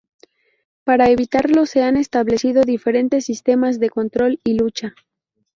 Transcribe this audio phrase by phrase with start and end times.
[0.83, 4.95] Para evitarlo, se han establecido diferentes sistemas de control y lucha.